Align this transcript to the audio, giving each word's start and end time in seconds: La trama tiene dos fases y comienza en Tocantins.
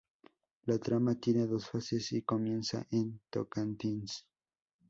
La 0.65 0.79
trama 0.79 1.13
tiene 1.19 1.45
dos 1.45 1.67
fases 1.69 2.11
y 2.13 2.23
comienza 2.23 2.87
en 2.89 3.21
Tocantins. 3.29 4.25